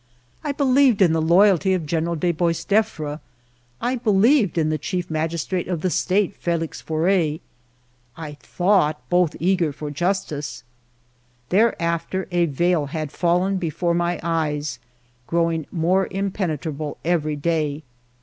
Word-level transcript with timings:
I 0.43 0.51
belieyed 0.51 0.99
in 0.99 1.13
the 1.13 1.21
loyalty 1.21 1.75
of 1.75 1.85
General 1.85 2.15
de 2.15 2.33
BoisdefFre; 2.33 3.19
I 3.79 3.95
believed 3.97 4.57
in 4.57 4.69
the 4.71 4.79
Chief 4.79 5.11
Magistrate 5.11 5.67
of 5.67 5.81
the 5.81 5.91
State, 5.91 6.35
Felix 6.37 6.81
Faure; 6.81 7.37
I 8.17 8.31
thought 8.41 8.99
both 9.11 9.35
eager 9.39 9.71
for 9.71 9.91
justice. 9.91 10.63
Thereafter 11.49 12.27
a 12.31 12.47
veil 12.47 12.87
had 12.87 13.11
fallen 13.11 13.57
before 13.57 13.93
my 13.93 14.19
eyes, 14.23 14.79
growing 15.27 15.67
more 15.71 16.07
impenetrable 16.09 16.97
every 17.05 17.35
day. 17.35 17.83